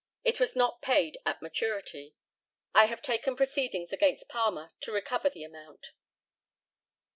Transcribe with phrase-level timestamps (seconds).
[0.23, 2.15] It was not paid at maturity.
[2.73, 5.91] I have taken proceedings against Palmer to recover the amount.